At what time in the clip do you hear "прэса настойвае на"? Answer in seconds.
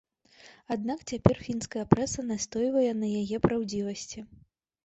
1.93-3.07